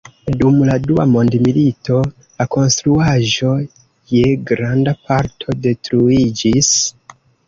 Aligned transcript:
Dum 0.41 0.55
la 0.67 0.75
Dua 0.91 1.03
Mondmilito 1.09 1.97
la 2.05 2.47
konstruaĵo 2.55 3.49
je 4.13 4.31
granda 4.53 4.95
parto 5.11 5.57
detruiĝis. 5.67 6.71